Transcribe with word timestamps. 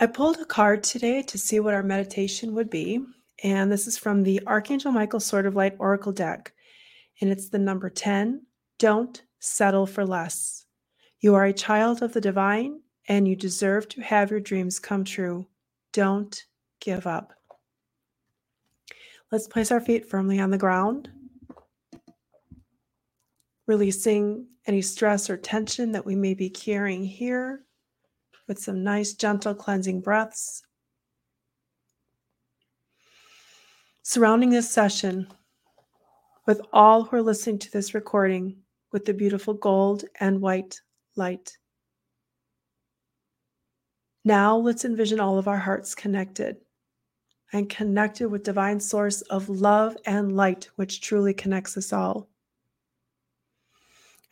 I 0.00 0.06
pulled 0.06 0.38
a 0.38 0.44
card 0.44 0.84
today 0.84 1.22
to 1.22 1.36
see 1.36 1.58
what 1.58 1.74
our 1.74 1.82
meditation 1.82 2.54
would 2.54 2.70
be. 2.70 3.00
And 3.42 3.70
this 3.70 3.88
is 3.88 3.98
from 3.98 4.22
the 4.22 4.40
Archangel 4.46 4.92
Michael 4.92 5.18
Sword 5.18 5.44
of 5.44 5.56
Light 5.56 5.74
Oracle 5.80 6.12
deck. 6.12 6.52
And 7.20 7.30
it's 7.30 7.48
the 7.48 7.58
number 7.58 7.90
10 7.90 8.46
Don't 8.78 9.20
settle 9.40 9.86
for 9.86 10.06
less. 10.06 10.66
You 11.18 11.34
are 11.34 11.46
a 11.46 11.52
child 11.52 12.00
of 12.00 12.12
the 12.12 12.20
divine 12.20 12.80
and 13.08 13.26
you 13.26 13.34
deserve 13.34 13.88
to 13.88 14.00
have 14.02 14.30
your 14.30 14.38
dreams 14.38 14.78
come 14.78 15.02
true. 15.02 15.48
Don't 15.92 16.44
give 16.80 17.04
up. 17.04 17.32
Let's 19.32 19.48
place 19.48 19.72
our 19.72 19.80
feet 19.80 20.08
firmly 20.08 20.38
on 20.38 20.50
the 20.50 20.58
ground, 20.58 21.10
releasing 23.66 24.46
any 24.64 24.80
stress 24.80 25.28
or 25.28 25.36
tension 25.36 25.90
that 25.90 26.06
we 26.06 26.14
may 26.14 26.34
be 26.34 26.50
carrying 26.50 27.04
here 27.04 27.64
with 28.48 28.58
some 28.58 28.82
nice, 28.82 29.12
gentle, 29.12 29.54
cleansing 29.54 30.00
breaths. 30.00 30.62
Surrounding 34.02 34.48
this 34.50 34.70
session 34.70 35.28
with 36.46 36.62
all 36.72 37.04
who 37.04 37.16
are 37.18 37.22
listening 37.22 37.58
to 37.58 37.70
this 37.70 37.92
recording 37.92 38.56
with 38.90 39.04
the 39.04 39.12
beautiful 39.12 39.52
gold 39.52 40.04
and 40.18 40.40
white 40.40 40.80
light. 41.14 41.58
Now 44.24 44.56
let's 44.56 44.86
envision 44.86 45.20
all 45.20 45.38
of 45.38 45.46
our 45.46 45.58
hearts 45.58 45.94
connected 45.94 46.56
and 47.52 47.68
connected 47.68 48.28
with 48.28 48.42
divine 48.42 48.80
source 48.80 49.20
of 49.22 49.48
love 49.48 49.96
and 50.06 50.34
light 50.34 50.68
which 50.76 51.02
truly 51.02 51.34
connects 51.34 51.76
us 51.76 51.92
all. 51.92 52.28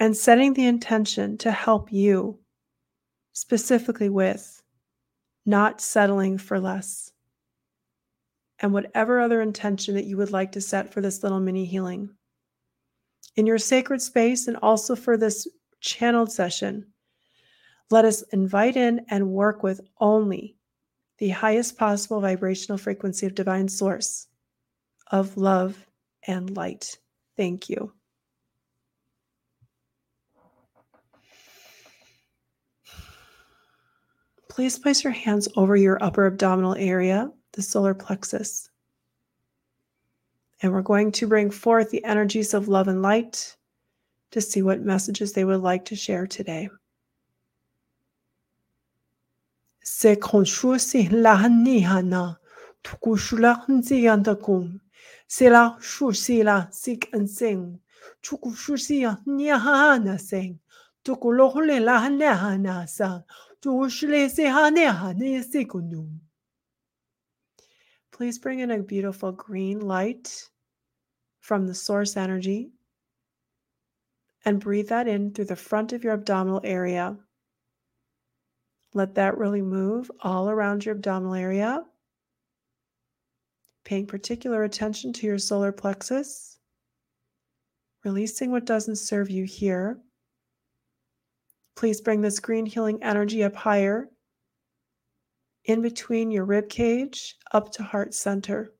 And 0.00 0.16
setting 0.16 0.52
the 0.52 0.66
intention 0.66 1.38
to 1.38 1.50
help 1.50 1.92
you 1.92 2.38
specifically 3.36 4.08
with 4.08 4.62
not 5.44 5.78
settling 5.78 6.38
for 6.38 6.58
less. 6.58 7.12
And 8.60 8.72
whatever 8.72 9.20
other 9.20 9.42
intention 9.42 9.94
that 9.96 10.06
you 10.06 10.16
would 10.16 10.32
like 10.32 10.52
to 10.52 10.60
set 10.62 10.90
for 10.90 11.02
this 11.02 11.22
little 11.22 11.38
mini 11.38 11.66
healing. 11.66 12.08
In 13.36 13.44
your 13.44 13.58
sacred 13.58 14.00
space 14.00 14.48
and 14.48 14.56
also 14.62 14.96
for 14.96 15.18
this 15.18 15.46
channeled 15.80 16.32
session, 16.32 16.86
let 17.90 18.06
us 18.06 18.22
invite 18.32 18.74
in 18.74 19.04
and 19.10 19.28
work 19.28 19.62
with 19.62 19.82
only 20.00 20.56
the 21.18 21.28
highest 21.28 21.76
possible 21.76 22.22
vibrational 22.22 22.78
frequency 22.78 23.26
of 23.26 23.34
divine 23.34 23.68
source 23.68 24.28
of 25.10 25.36
love 25.36 25.86
and 26.26 26.56
light. 26.56 26.96
Thank 27.36 27.68
you. 27.68 27.92
Please 34.56 34.78
place 34.78 35.04
your 35.04 35.12
hands 35.12 35.48
over 35.56 35.76
your 35.76 36.02
upper 36.02 36.26
abdominal 36.26 36.74
area, 36.76 37.30
the 37.52 37.60
solar 37.60 37.92
plexus. 37.92 38.70
And 40.62 40.72
we're 40.72 40.80
going 40.80 41.12
to 41.12 41.26
bring 41.26 41.50
forth 41.50 41.90
the 41.90 42.02
energies 42.06 42.54
of 42.54 42.66
love 42.66 42.88
and 42.88 43.02
light 43.02 43.54
to 44.30 44.40
see 44.40 44.62
what 44.62 44.80
messages 44.80 45.34
they 45.34 45.44
would 45.44 45.60
like 45.60 45.84
to 45.84 45.94
share 45.94 46.26
today. 46.26 46.70
La 51.10 51.36
sing, 60.16 60.58
Please 68.12 68.38
bring 68.38 68.60
in 68.60 68.70
a 68.70 68.82
beautiful 68.82 69.32
green 69.32 69.80
light 69.80 70.48
from 71.40 71.66
the 71.66 71.74
source 71.74 72.16
energy 72.16 72.70
and 74.44 74.60
breathe 74.60 74.88
that 74.88 75.08
in 75.08 75.32
through 75.32 75.44
the 75.44 75.56
front 75.56 75.92
of 75.92 76.04
your 76.04 76.14
abdominal 76.14 76.60
area. 76.64 77.16
Let 78.94 79.14
that 79.16 79.36
really 79.36 79.62
move 79.62 80.10
all 80.20 80.48
around 80.48 80.84
your 80.84 80.94
abdominal 80.94 81.34
area. 81.34 81.84
Paying 83.84 84.06
particular 84.06 84.64
attention 84.64 85.12
to 85.14 85.26
your 85.26 85.38
solar 85.38 85.72
plexus, 85.72 86.58
releasing 88.04 88.50
what 88.50 88.64
doesn't 88.64 88.96
serve 88.96 89.30
you 89.30 89.44
here. 89.44 90.00
Please 91.76 92.00
bring 92.00 92.22
this 92.22 92.40
green 92.40 92.64
healing 92.64 92.98
energy 93.02 93.44
up 93.44 93.54
higher, 93.54 94.08
in 95.66 95.82
between 95.82 96.30
your 96.30 96.44
rib 96.44 96.68
cage, 96.68 97.36
up 97.52 97.70
to 97.72 97.82
heart 97.82 98.14
center. 98.14 98.72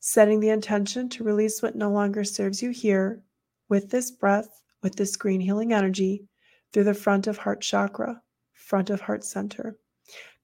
Setting 0.00 0.40
the 0.40 0.48
intention 0.48 1.08
to 1.10 1.24
release 1.24 1.60
what 1.62 1.76
no 1.76 1.90
longer 1.90 2.24
serves 2.24 2.62
you 2.62 2.70
here 2.70 3.22
with 3.68 3.90
this 3.90 4.10
breath, 4.10 4.62
with 4.82 4.96
this 4.96 5.16
green 5.16 5.40
healing 5.40 5.72
energy 5.72 6.24
through 6.72 6.84
the 6.84 6.94
front 6.94 7.26
of 7.26 7.36
heart 7.36 7.60
chakra, 7.60 8.22
front 8.54 8.88
of 8.88 9.00
heart 9.00 9.22
center. 9.22 9.76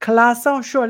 Kalasa 0.00 0.62
shole 0.62 0.88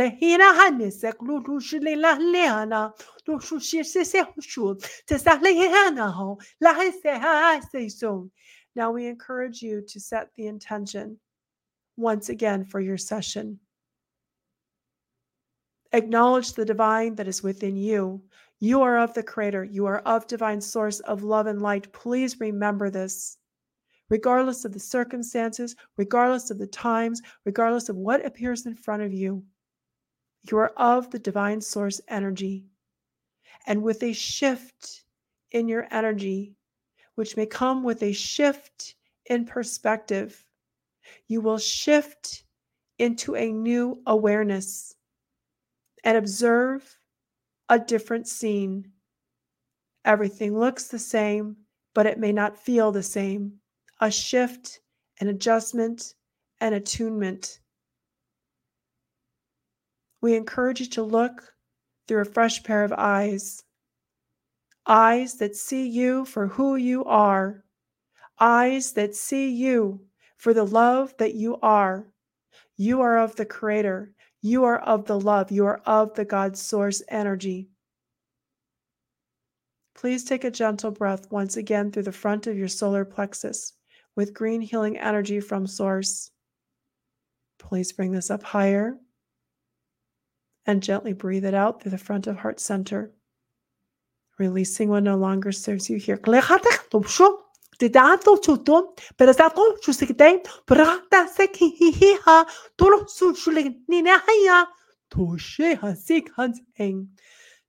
now 8.75 8.91
we 8.91 9.07
encourage 9.07 9.63
you 9.63 9.83
to 9.89 10.01
set 10.01 10.29
the 10.37 10.47
intention 10.47 11.19
once 11.97 12.29
again 12.29 12.65
for 12.65 12.81
your 12.81 12.97
session. 12.97 13.59
Acknowledge 15.93 16.53
the 16.53 16.65
divine 16.65 17.15
that 17.15 17.29
is 17.29 17.43
within 17.43 17.77
you. 17.77 18.23
You 18.61 18.83
are 18.83 18.99
of 18.99 19.15
the 19.15 19.23
Creator. 19.23 19.65
You 19.65 19.87
are 19.87 19.99
of 20.01 20.27
divine 20.27 20.61
source 20.61 21.01
of 21.01 21.23
love 21.23 21.47
and 21.47 21.63
light. 21.63 21.93
Please 21.93 22.41
remember 22.41 22.91
this. 22.91 23.39
Regardless 24.11 24.65
of 24.65 24.73
the 24.73 24.81
circumstances, 24.81 25.77
regardless 25.97 26.51
of 26.51 26.59
the 26.59 26.67
times, 26.67 27.21
regardless 27.45 27.89
of 27.89 27.97
what 27.97 28.25
appears 28.25 28.67
in 28.67 28.75
front 28.75 29.03
of 29.03 29.13
you, 29.13 29.45
you 30.51 30.59
are 30.59 30.73
of 30.77 31.11
the 31.11 31.19
divine 31.19 31.61
source 31.61 32.01
energy. 32.09 32.65
And 33.67 33.83
with 33.83 34.03
a 34.03 34.13
shift 34.13 35.05
in 35.53 35.69
your 35.69 35.87
energy, 35.91 36.55
which 37.19 37.37
may 37.37 37.47
come 37.47 37.83
with 37.83 38.01
a 38.05 38.13
shift 38.13 38.95
in 39.27 39.45
perspective. 39.45 40.47
You 41.27 41.41
will 41.41 41.59
shift 41.59 42.45
into 43.01 43.35
a 43.35 43.51
new 43.51 44.01
awareness 44.07 44.95
and 46.05 46.17
observe 46.17 46.97
a 47.69 47.77
different 47.77 48.29
scene. 48.29 48.93
Everything 50.05 50.57
looks 50.57 50.87
the 50.87 50.99
same, 51.01 51.57
but 51.93 52.07
it 52.07 52.21
may 52.21 52.31
not 52.31 52.57
feel 52.57 52.93
the 52.93 53.03
same. 53.03 53.55
A 54.01 54.13
shift, 54.13 54.79
an 55.21 55.27
adjustment, 55.27 56.15
an 56.61 56.75
attunement. 56.75 57.59
We 60.21 60.37
encourage 60.37 60.79
you 60.79 60.87
to 60.91 61.03
look 61.03 61.53
through 62.07 62.21
a 62.21 62.25
fresh 62.25 62.63
pair 62.63 62.85
of 62.85 62.93
eyes 62.93 63.65
eyes 64.89 65.35
that 65.35 65.55
see 65.55 65.87
you 65.87 66.25
for 66.25 66.49
who 66.49 66.77
you 66.77 67.05
are, 67.05 67.63
eyes 68.41 68.93
that 68.93 69.15
see 69.15 69.51
you 69.51 70.01
for 70.39 70.55
the 70.55 70.65
love 70.65 71.15
that 71.19 71.35
you 71.35 71.59
are. 71.61 72.09
You 72.77 73.03
are 73.03 73.19
of 73.19 73.37
the 73.37 73.45
Creator, 73.45 74.13
you 74.41 74.65
are 74.65 74.79
of 74.79 75.05
the 75.05 75.21
love, 75.21 75.51
you 75.51 75.67
are 75.67 75.83
of 75.85 76.15
the 76.15 76.25
God 76.25 76.57
source 76.57 77.03
energy. 77.09 77.69
Please 79.95 80.25
take 80.25 80.45
a 80.45 80.51
gentle 80.51 80.93
breath 80.93 81.31
once 81.31 81.57
again 81.57 81.91
through 81.91 82.05
the 82.05 82.13
front 82.13 82.47
of 82.47 82.57
your 82.57 82.69
solar 82.69 83.05
plexus 83.05 83.73
with 84.15 84.33
green 84.33 84.61
healing 84.61 84.97
energy 84.97 85.41
from 85.41 85.67
Source. 85.67 86.31
Please 87.59 87.93
bring 87.93 88.13
this 88.13 88.31
up 88.31 88.43
higher 88.43 88.97
and 90.67 90.83
gently 90.83 91.13
breathe 91.13 91.45
it 91.45 91.55
out 91.55 91.83
through 91.83 91.91
the 91.91 91.99
front 91.99 92.29
of 92.29 92.37
Heart 92.37 92.61
Center 92.61 93.13
releasing 94.39 94.89
what 94.89 95.03
no 95.03 95.17
longer 95.17 95.53
serves 95.53 95.91
you 95.91 95.99
here. 95.99 96.17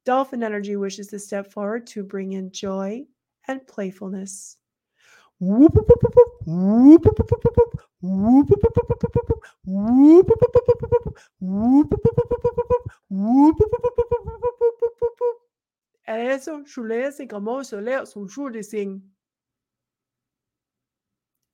Dolphin 0.05 0.41
energy 0.41 0.75
wishes 0.75 1.07
to 1.07 1.19
step 1.19 1.51
forward 1.51 1.85
to 1.87 2.03
bring 2.03 2.33
in 2.33 2.51
joy 2.51 3.05
and 3.47 3.65
playfulness. 3.67 4.57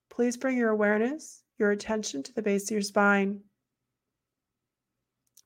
Please 0.10 0.38
bring 0.38 0.58
your 0.58 0.70
awareness, 0.70 1.44
your 1.58 1.72
attention 1.72 2.22
to 2.24 2.34
the 2.34 2.42
base 2.42 2.66
of 2.66 2.72
your 2.72 2.82
spine. 2.82 3.42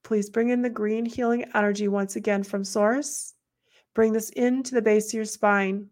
Please 0.03 0.29
bring 0.29 0.49
in 0.49 0.61
the 0.61 0.69
green 0.69 1.05
healing 1.05 1.45
energy 1.53 1.87
once 1.87 2.15
again 2.15 2.43
from 2.43 2.63
Source. 2.63 3.33
Bring 3.93 4.13
this 4.13 4.29
into 4.31 4.73
the 4.73 4.81
base 4.81 5.09
of 5.09 5.13
your 5.13 5.25
spine. 5.25 5.89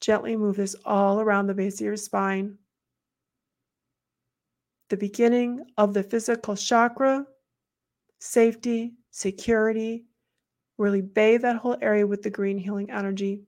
Gently 0.00 0.36
move 0.36 0.56
this 0.56 0.76
all 0.84 1.20
around 1.20 1.46
the 1.46 1.54
base 1.54 1.80
of 1.80 1.86
your 1.86 1.96
spine. 1.96 2.56
The 4.88 4.96
beginning 4.96 5.64
of 5.76 5.92
the 5.92 6.02
physical 6.02 6.56
chakra, 6.56 7.26
safety, 8.18 8.94
security. 9.10 10.06
Really 10.80 11.02
bathe 11.02 11.42
that 11.42 11.58
whole 11.58 11.76
area 11.82 12.06
with 12.06 12.22
the 12.22 12.30
green 12.30 12.56
healing 12.56 12.90
energy. 12.90 13.42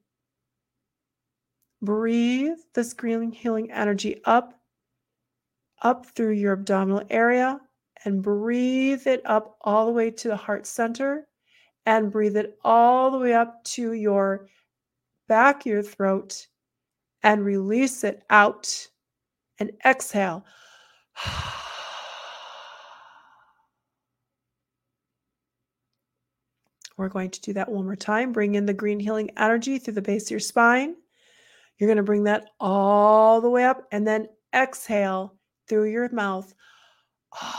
Breathe 1.81 2.59
this 2.75 2.93
green 2.93 3.33
healing 3.33 3.73
energy 3.73 4.21
up, 4.27 4.61
up 5.81 6.05
through 6.05 6.33
your 6.33 6.53
abdominal 6.53 7.05
area, 7.09 7.59
and 8.05 8.23
breathe 8.23 9.07
it 9.07 9.23
up 9.25 9.57
all 9.63 9.87
the 9.87 9.93
way 9.93 10.11
to 10.11 10.29
the 10.29 10.37
heart 10.37 10.67
center, 10.67 11.27
and 11.87 12.13
breathe 12.13 12.37
it 12.37 12.59
all 12.63 13.11
the 13.11 13.19
way 13.19 13.33
up 13.33 13.65
to 13.65 13.95
your 13.95 14.47
back 15.27 15.65
your 15.65 15.83
throat, 15.83 16.49
and 17.23 17.47
release 17.47 18.05
it 18.05 18.25
out. 18.29 18.89
And 19.59 19.71
exhale. 19.87 20.45
We're 27.03 27.09
going 27.09 27.31
to 27.31 27.41
do 27.41 27.53
that 27.55 27.69
one 27.69 27.85
more 27.85 27.97
time. 27.97 28.31
Bring 28.31 28.55
in 28.55 28.65
the 28.65 28.73
green 28.73 29.01
healing 29.01 29.31
energy 29.37 29.81
through 29.81 29.95
the 29.95 30.03
base 30.03 30.27
of 30.27 30.31
your 30.31 30.39
spine. 30.39 30.95
You're 31.77 31.89
going 31.89 31.97
to 31.97 32.05
bring 32.05 32.23
that 32.25 32.51
all 32.61 33.41
the 33.41 33.51
way 33.51 33.65
up 33.65 33.89
and 33.91 34.07
then 34.07 34.29
exhale 34.55 35.35
through 35.69 35.91
your 35.91 36.09
mouth. 36.13 36.55
I'm 37.33 37.51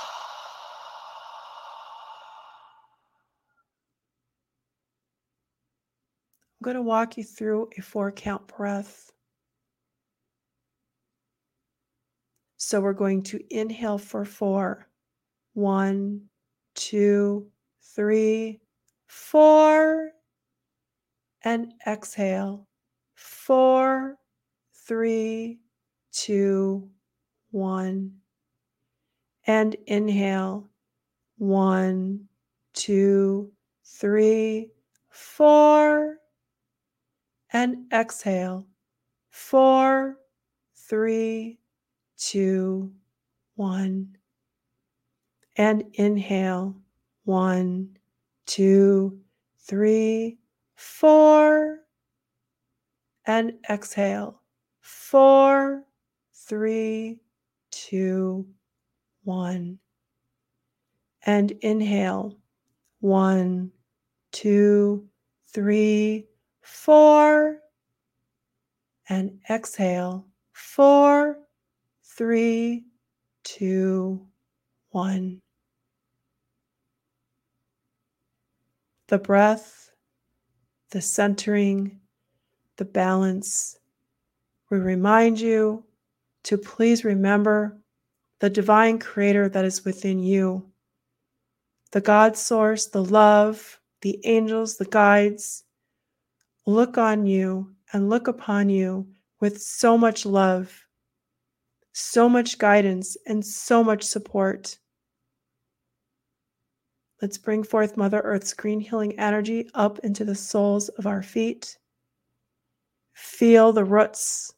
going 6.63 6.75
to 6.78 6.81
walk 6.81 7.18
you 7.18 7.25
through 7.25 7.68
a 7.78 7.81
four 7.81 8.13
count 8.13 8.48
breath. 8.48 9.12
So 12.56 12.80
we're 12.80 12.94
going 12.94 13.24
to 13.24 13.42
inhale 13.50 13.98
for 13.98 14.24
four. 14.24 14.88
One, 15.51 16.30
two, 16.75 17.50
three, 17.94 18.62
four. 19.13 20.12
And 21.44 21.74
exhale. 21.86 22.68
Four, 23.13 24.18
three, 24.74 25.60
two, 26.12 26.89
one. 27.51 28.13
And 29.45 29.75
inhale. 29.86 30.69
One, 31.38 32.27
two, 32.74 33.51
three, 33.83 34.71
four. 35.10 36.18
And 37.51 37.92
exhale. 37.94 38.65
Four, 39.30 40.18
three, 40.75 41.60
two, 42.18 42.92
one. 43.56 44.18
And 45.56 45.83
inhale. 45.94 46.75
One, 47.25 47.98
two, 48.45 49.19
three, 49.60 50.38
four. 50.75 51.80
And 53.25 53.54
exhale. 53.69 54.42
Four, 54.81 55.84
three, 56.34 57.19
two, 57.72 58.45
one. 59.24 59.80
And 61.25 61.51
inhale. 61.62 62.38
One, 63.00 63.72
two, 64.31 65.07
three, 65.54 66.28
four. 66.62 67.60
And 69.10 69.39
exhale. 69.50 70.25
Four, 70.51 71.38
three, 72.04 72.84
two, 73.44 74.25
one. 74.89 75.43
The 79.13 79.19
breath, 79.19 79.92
the 80.89 81.00
centering, 81.00 82.00
the 82.77 82.86
balance. 82.86 83.77
We 84.71 84.80
remind 84.80 85.39
you 85.39 85.83
to 86.45 86.57
please 86.57 87.06
remember 87.06 87.77
the 88.39 88.50
divine 88.50 88.98
creator 88.98 89.48
that 89.50 89.65
is 89.65 89.86
within 89.86 90.18
you, 90.18 90.68
the 91.92 92.01
God 92.01 92.36
source, 92.36 92.88
the 92.88 93.04
love, 93.04 93.80
the 94.01 94.19
angels, 94.24 94.77
the 94.77 94.86
guides. 94.86 95.63
Look 96.65 96.98
on 96.98 97.27
you 97.27 97.75
and 97.94 98.10
look 98.10 98.27
upon 98.27 98.71
you 98.71 99.07
with 99.39 99.62
so 99.62 99.95
much 99.95 100.25
love 100.25 100.88
so 101.94 102.27
much 102.27 102.57
guidance 102.57 103.15
and 103.27 103.45
so 103.45 103.83
much 103.83 104.01
support. 104.01 104.80
Let's 107.24 107.38
bring 107.38 107.64
forth 107.64 107.96
Mother 107.96 108.20
Earth's 108.20 108.54
green 108.54 108.81
healing 108.81 109.18
energy 109.18 109.70
up 109.75 109.98
into 110.00 110.25
the 110.25 110.36
soles 110.36 110.90
of 110.90 111.08
our 111.08 111.24
feet. 111.24 111.78
Feel 113.14 113.72
the 113.72 113.86
roots 113.86 114.54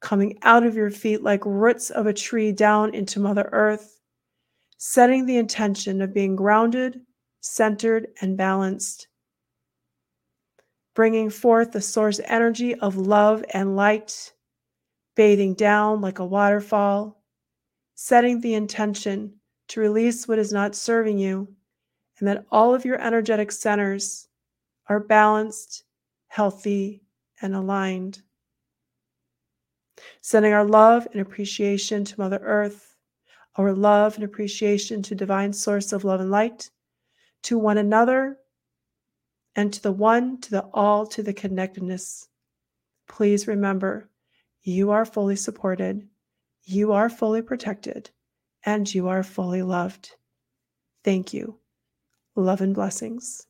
coming 0.00 0.36
out 0.42 0.66
of 0.66 0.74
your 0.74 0.90
feet 0.90 1.22
like 1.22 1.46
roots 1.46 1.90
of 1.90 2.08
a 2.08 2.12
tree 2.12 2.50
down 2.50 2.92
into 2.92 3.20
Mother 3.20 3.48
Earth, 3.52 4.00
setting 4.78 5.26
the 5.26 5.36
intention 5.36 6.02
of 6.02 6.12
being 6.12 6.34
grounded, 6.34 7.02
centered, 7.40 8.08
and 8.20 8.36
balanced. 8.36 9.06
Bringing 10.96 11.30
forth 11.30 11.70
the 11.70 11.80
source 11.80 12.20
energy 12.24 12.74
of 12.74 12.96
love 12.96 13.44
and 13.54 13.76
light 13.76 14.32
bathing 15.14 15.54
down 15.54 16.00
like 16.00 16.18
a 16.18 16.26
waterfall, 16.26 17.22
setting 17.94 18.40
the 18.40 18.54
intention 18.54 19.34
to 19.68 19.80
release 19.80 20.26
what 20.26 20.40
is 20.40 20.52
not 20.52 20.74
serving 20.74 21.20
you, 21.20 21.55
and 22.18 22.28
that 22.28 22.44
all 22.50 22.74
of 22.74 22.84
your 22.84 23.00
energetic 23.00 23.52
centers 23.52 24.28
are 24.88 25.00
balanced, 25.00 25.84
healthy, 26.28 27.02
and 27.42 27.54
aligned. 27.54 28.22
Sending 30.20 30.52
our 30.52 30.64
love 30.64 31.06
and 31.12 31.20
appreciation 31.20 32.04
to 32.04 32.20
Mother 32.20 32.40
Earth, 32.42 32.96
our 33.56 33.72
love 33.72 34.16
and 34.16 34.24
appreciation 34.24 35.02
to 35.02 35.14
Divine 35.14 35.52
Source 35.52 35.92
of 35.92 36.04
Love 36.04 36.20
and 36.20 36.30
Light, 36.30 36.70
to 37.42 37.58
one 37.58 37.78
another, 37.78 38.38
and 39.54 39.72
to 39.72 39.82
the 39.82 39.92
one, 39.92 40.40
to 40.42 40.50
the 40.50 40.62
all, 40.74 41.06
to 41.06 41.22
the 41.22 41.32
connectedness. 41.32 42.28
Please 43.08 43.46
remember 43.46 44.10
you 44.62 44.90
are 44.90 45.04
fully 45.04 45.36
supported, 45.36 46.06
you 46.64 46.92
are 46.92 47.08
fully 47.08 47.40
protected, 47.40 48.10
and 48.64 48.92
you 48.92 49.08
are 49.08 49.22
fully 49.22 49.62
loved. 49.62 50.10
Thank 51.04 51.32
you. 51.32 51.58
Love 52.36 52.60
and 52.60 52.72
blessings. 52.72 53.48